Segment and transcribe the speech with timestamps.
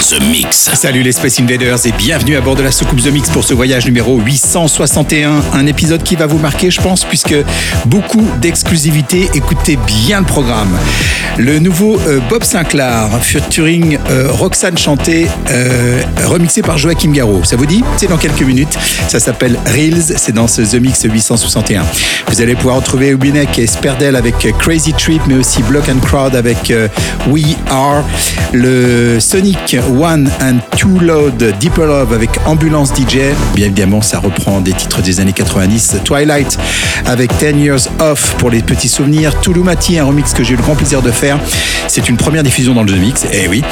[0.00, 0.70] The Mix.
[0.74, 3.52] Salut les Space Invaders et bienvenue à bord de la soucoupe The Mix pour ce
[3.52, 5.42] voyage numéro 861.
[5.52, 7.34] Un épisode qui va vous marquer, je pense, puisque
[7.84, 9.28] beaucoup d'exclusivité.
[9.34, 10.78] Écoutez bien le programme.
[11.36, 17.44] Le nouveau euh, Bob Sinclair, featuring euh, Roxane Chanté, euh, remixé par Joachim Garraud.
[17.44, 17.82] Ça vous dit?
[17.96, 18.78] C'est dans quelques minutes.
[19.08, 21.84] Ça s'appelle Reels, c'est dans ce The Mix 861.
[22.28, 26.00] Vous allez pouvoir retrouver Ubinek et Sperdel avec euh, Crazy Trip, mais aussi Block and
[26.00, 26.72] Crowd avec
[27.28, 28.04] We Are.
[28.52, 33.34] Le Sonic One and Two Load Deeper Love avec Ambulance DJ.
[33.54, 35.96] Bien évidemment, ça reprend des titres des années 90.
[36.04, 36.58] Twilight
[37.06, 39.40] avec 10 Years Off pour les petits souvenirs.
[39.40, 41.38] Touloumati, un remix que j'ai eu le grand plaisir de faire.
[41.88, 43.62] C'est une première diffusion dans le The Mix, eh oui.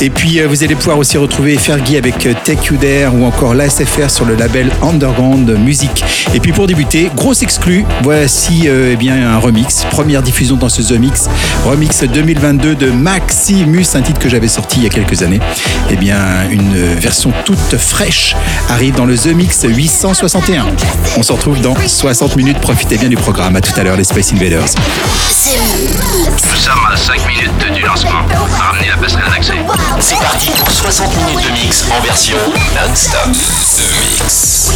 [0.00, 3.24] Et puis, euh, vous allez pouvoir aussi retrouver Fergie avec euh, Take You There ou
[3.24, 6.04] encore l'ASFR sur le label Underground Music.
[6.34, 9.84] Et puis, pour débuter, grosse exclu, voici euh, eh bien un remix.
[9.90, 11.28] Première diffusion dans ce The Mix.
[11.64, 15.40] Remix 2022 de Maximus, un titre que j'avais sorti il y a quelques années.
[15.90, 18.36] Eh bien, une version toute fraîche
[18.68, 20.66] arrive dans le The Mix 861.
[21.16, 22.58] On se retrouve dans 60 minutes.
[22.60, 23.56] Profitez bien du programme.
[23.56, 24.66] À tout à l'heure, les Space Invaders.
[26.26, 28.10] Nous sommes à 5 minutes du lancement.
[28.58, 29.54] Ramenez la passerelle d'accès.
[29.98, 32.36] C'est parti pour 60 minutes de mix en version
[32.74, 33.32] non-stop.
[33.76, 34.70] The Mix.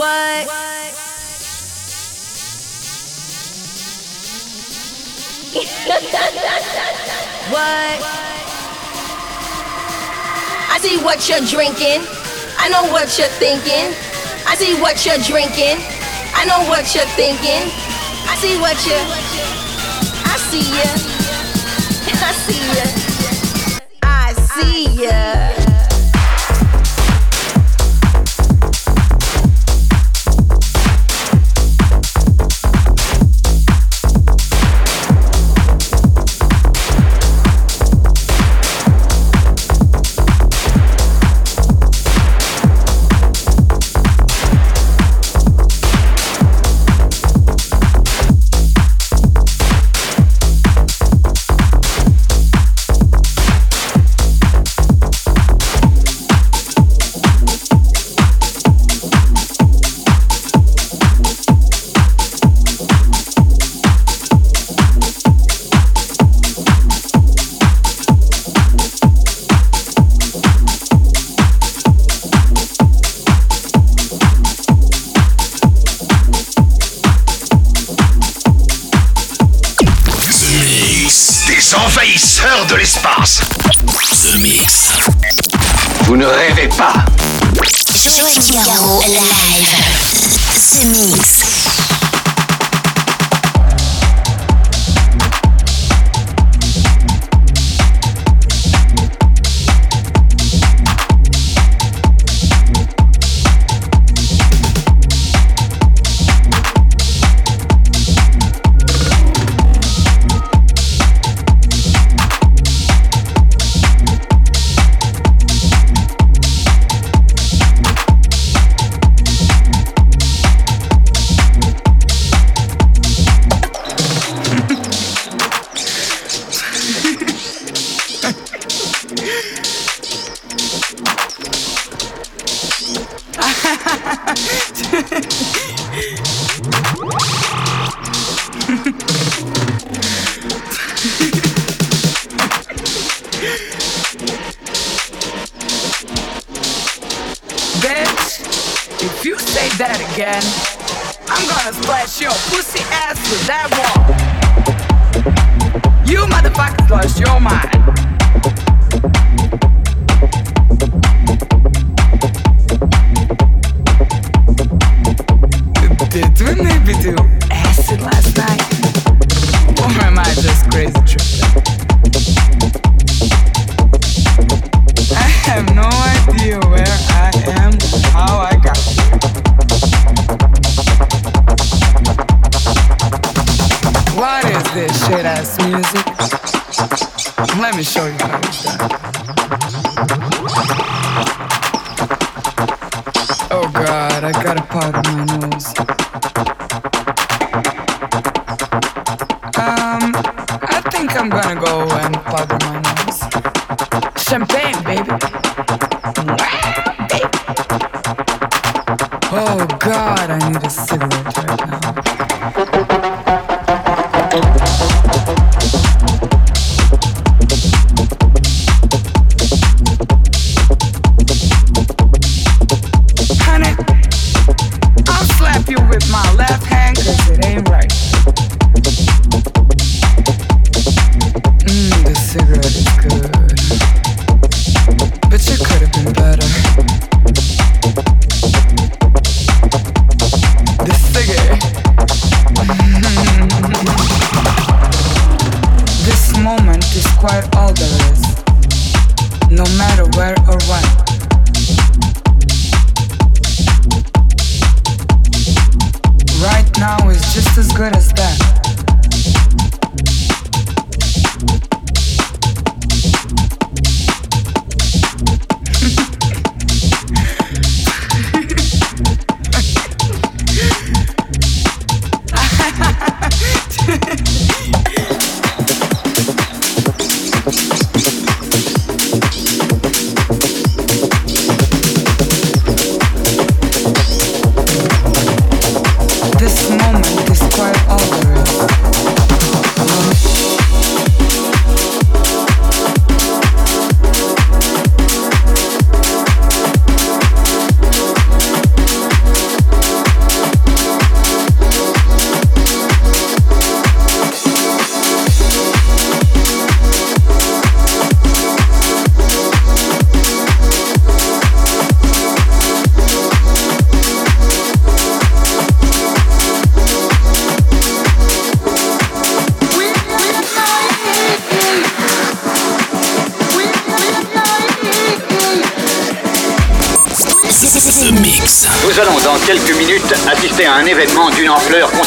[0.00, 0.46] What?
[7.50, 8.00] what?
[10.72, 12.00] I see what you're drinking.
[12.56, 13.92] I know what you're thinking.
[14.48, 15.76] I see what you're drinking.
[16.32, 17.68] I know what you're thinking.
[18.24, 18.96] I see what you.
[20.24, 20.88] I see ya.
[22.24, 22.86] I see ya.
[24.02, 25.59] I see ya.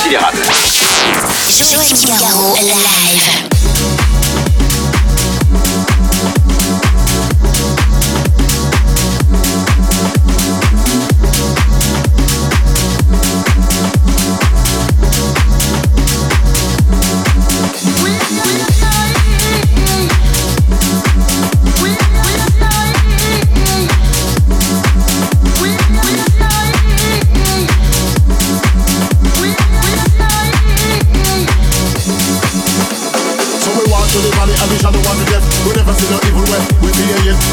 [0.03, 0.43] considérable.
[1.71, 3.62] Joël Figaro live.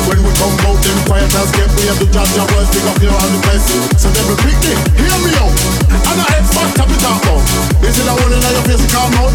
[0.09, 2.97] When we come out, them fighters get we have to judge our words, pick up
[3.03, 3.83] your hand blessing.
[3.99, 5.53] So they will pick hear me out.
[5.91, 7.43] And I X factor me talk about.
[7.81, 9.35] This is the one in your face, come out.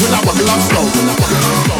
[0.00, 1.78] When I buckle up slow, when I buckle up slow.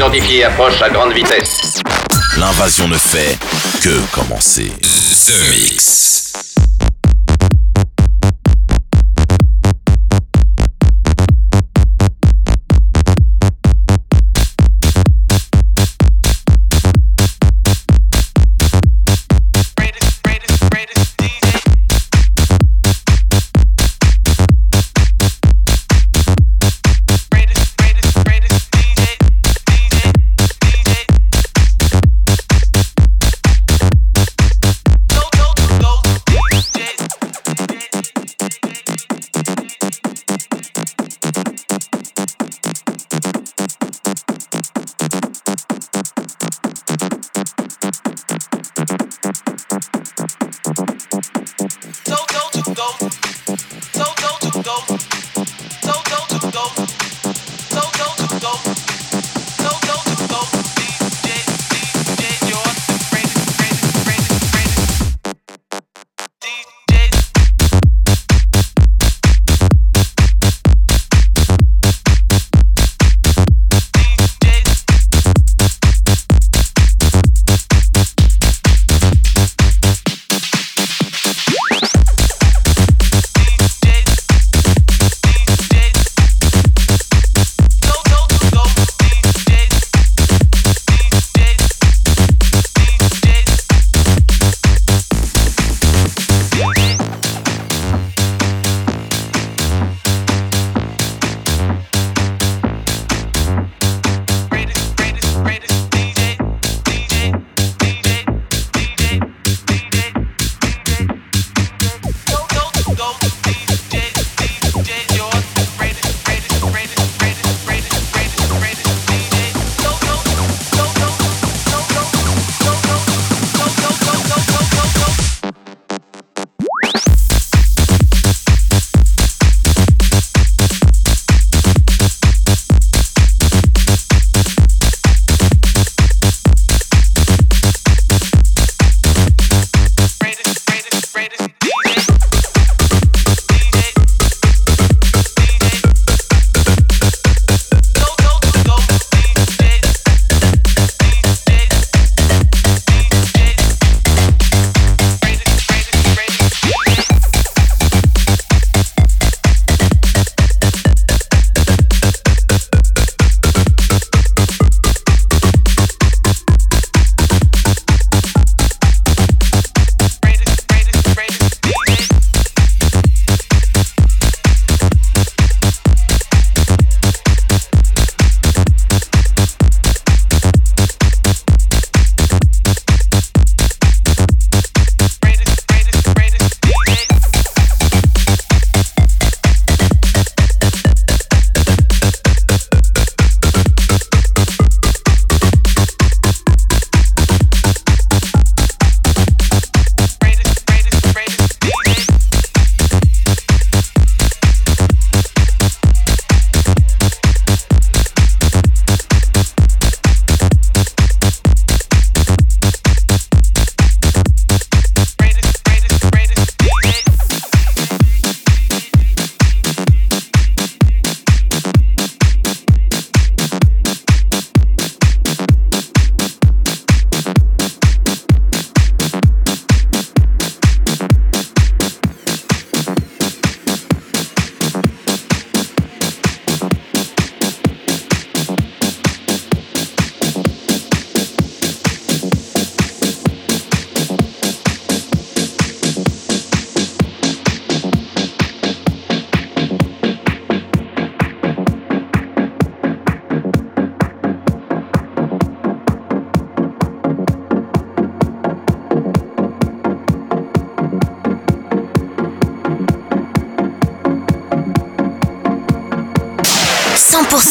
[0.00, 1.60] Identifié approche à grande vitesse.
[2.38, 3.38] L'invasion ne fait
[3.82, 4.72] que commencer.
[4.80, 6.19] The Mix.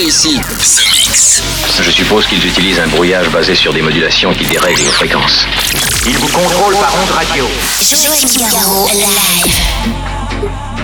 [0.00, 0.40] Ici.
[0.40, 1.42] The Mix.
[1.80, 5.46] Je suppose qu'ils utilisent un brouillage basé sur des modulations qui dérèglent nos fréquences.
[6.06, 7.46] Ils vous contrôlent par onde radio.
[7.80, 10.83] Joachim Garraud, live.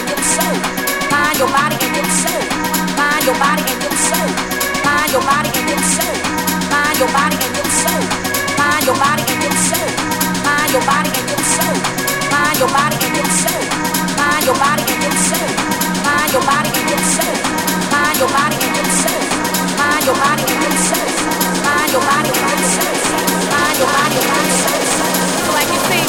[1.41, 1.73] your your body,
[3.73, 4.29] and your soul.
[4.85, 6.13] Mind, your body, and your soul.
[6.69, 8.05] Mind, your body, and your soul.
[8.61, 9.89] Mind, your body, and your soul.
[10.45, 11.81] Mind, your body, and your soul.
[12.29, 13.65] Mind, your body, and your soul.
[14.21, 15.09] Mind, your body, and your
[17.09, 17.33] soul.
[17.89, 19.25] Mind your body and your soul.
[19.81, 21.09] Mind your body and your soul.
[21.65, 23.01] Mind your body and your soul.
[23.49, 24.85] Mind your body and your soul.
[25.57, 26.05] Like you see,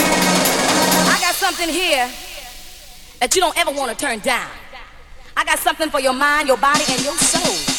[1.09, 2.11] I got something here
[3.21, 4.62] that you don't ever want to turn down.
[5.37, 7.72] I got something for your mind, your body, and your soul.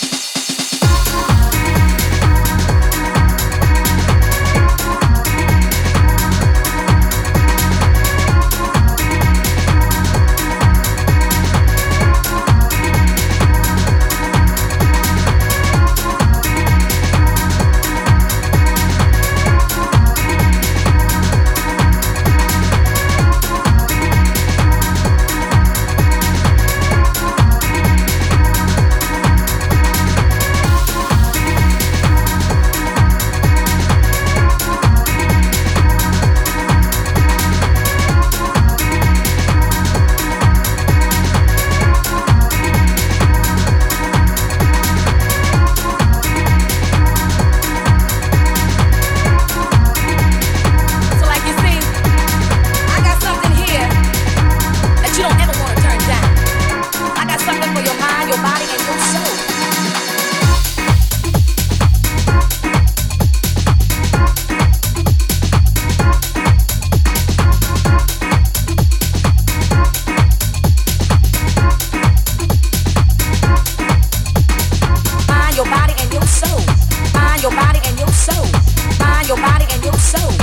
[79.84, 80.43] your soul.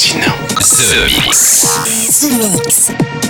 [0.00, 0.48] Fascinant.
[0.88, 2.20] The Mix.
[2.20, 3.29] The Mix.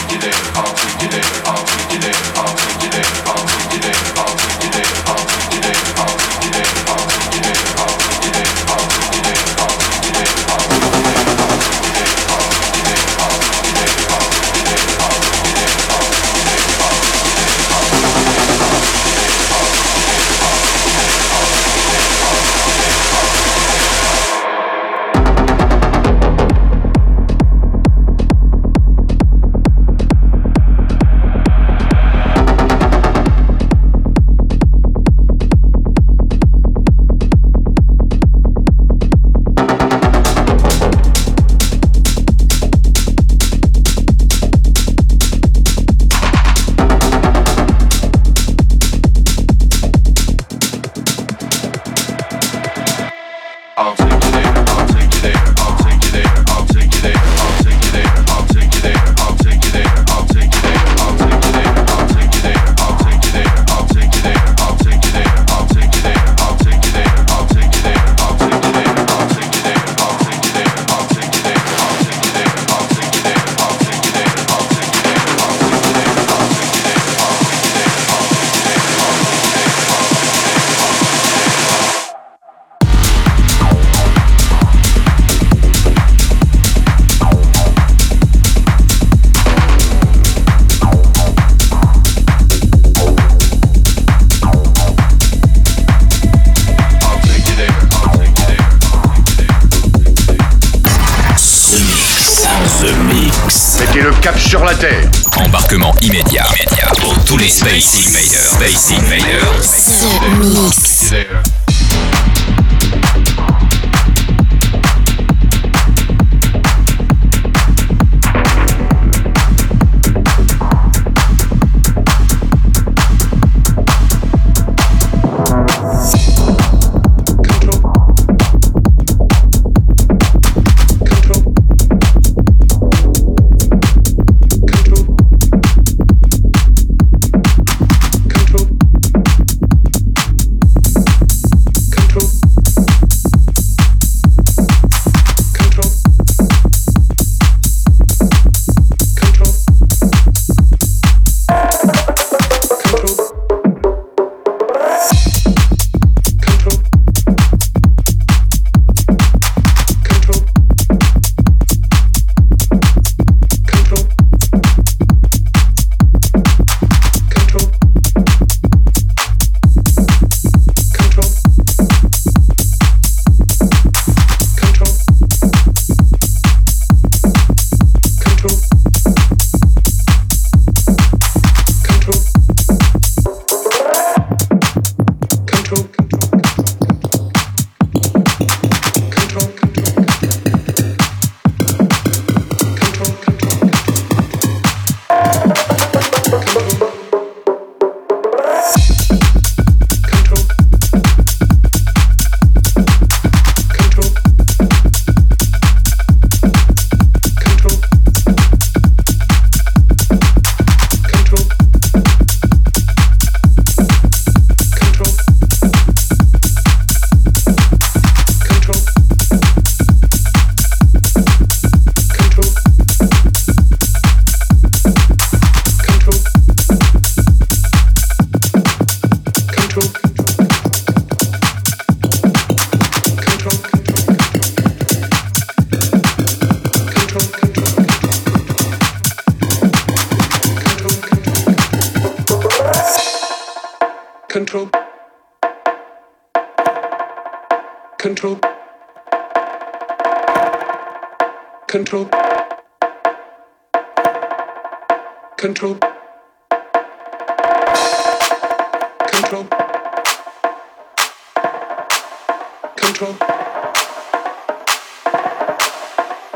[262.91, 263.15] Control.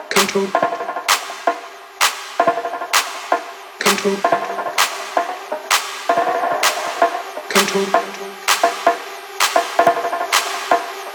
[0.09, 0.47] Control.
[3.79, 4.15] Control.
[7.49, 7.87] Control.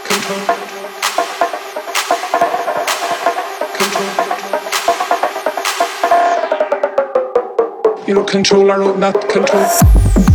[0.04, 0.44] Control.
[3.78, 4.10] Control.
[8.06, 9.00] You know, control our own.
[9.00, 10.29] not control.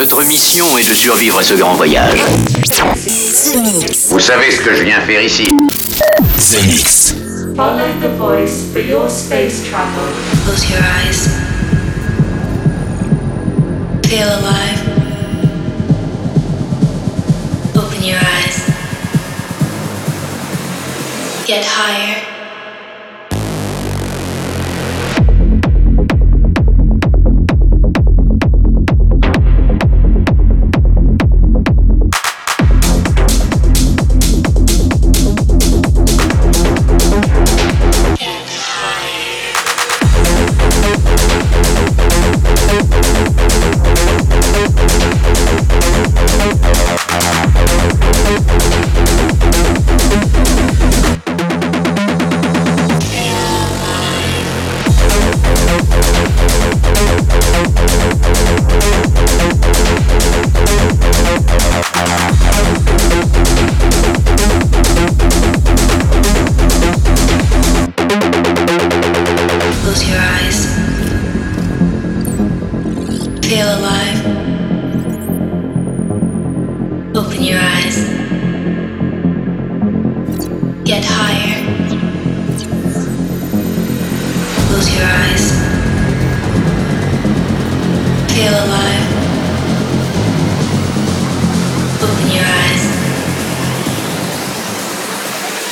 [0.00, 2.20] Notre mission est de survivre à ce grand voyage.
[2.64, 4.08] The Mix.
[4.08, 7.14] Vous savez ce que je viens faire ici The Mix.
[7.54, 10.08] Follow the voice for your space travel.
[10.46, 11.28] Close your eyes.
[14.06, 14.80] Feel alive.
[17.76, 18.64] Open your eyes.
[21.46, 22.19] Get higher.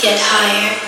[0.09, 0.88] Get higher.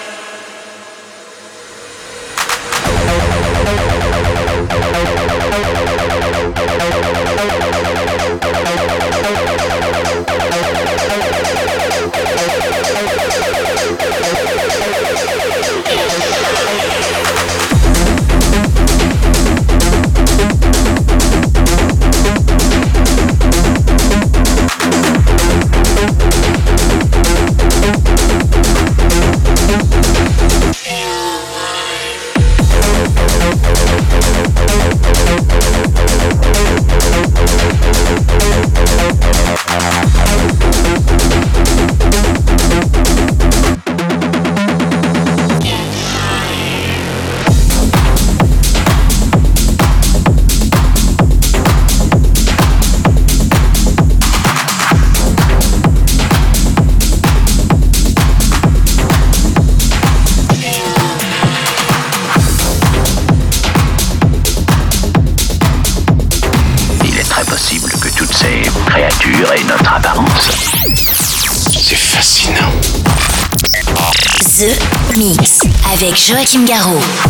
[76.31, 77.30] Joachim Garraud.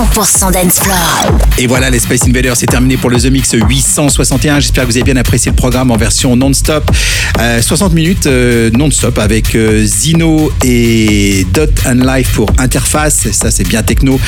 [0.00, 1.38] 100% dance floor.
[1.58, 4.60] Et voilà, les Space Invaders, c'est terminé pour le The Mix 861.
[4.60, 6.90] J'espère que vous avez bien apprécié le programme en version non-stop.
[7.38, 13.30] Euh, 60 minutes euh, non-stop avec euh, Zino et Dot and Life pour Interface.
[13.32, 14.18] Ça, c'est bien techno.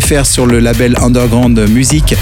[0.00, 2.16] Faire sur le label Underground Music.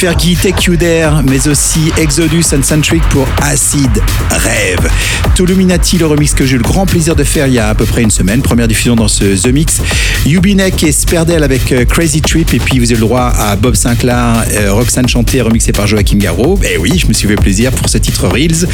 [0.00, 3.90] Fergie, Take You There, mais aussi Exodus and Centric pour Acid
[4.30, 4.90] Rêve.
[5.34, 7.74] Toluminati, le remix que j'ai eu le grand plaisir de faire il y a à
[7.74, 8.40] peu près une semaine.
[8.40, 9.82] Première diffusion dans ce The Mix.
[10.24, 12.54] Ubinek et Sperdel avec euh, Crazy Trip.
[12.54, 16.16] Et puis vous avez le droit à Bob Sinclair, euh, Roxanne chanté, remixé par Joachim
[16.16, 16.58] Garraud.
[16.64, 18.66] Eh oui, je me suis fait plaisir pour ce titre Reels.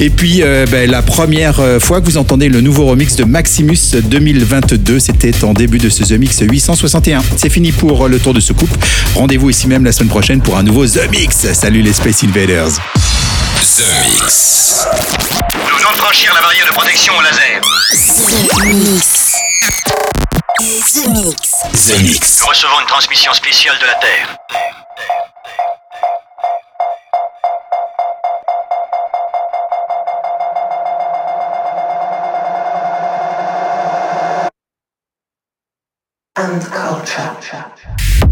[0.00, 3.24] Et puis euh, ben, la première euh, fois que vous entendez le nouveau remix de
[3.24, 7.22] Maximus 2022, c'était en début de ce The Mix 861.
[7.36, 8.74] C'est fini pour le tour de soucoupe.
[9.14, 11.52] Rendez-vous ici même la semaine prochaine pour un nouveau The Mix.
[11.52, 12.72] Salut les Space Invaders.
[13.76, 14.86] The Mix.
[15.54, 17.60] Nous venons de franchir la barrière de protection au laser.
[18.58, 19.32] The Mix.
[20.58, 21.50] The Mix.
[21.72, 22.40] The Mix.
[22.40, 24.38] Nous recevons une transmission spéciale de la Terre.
[36.34, 38.31] and culture.